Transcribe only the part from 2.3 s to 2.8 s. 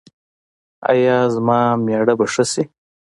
ښه شي؟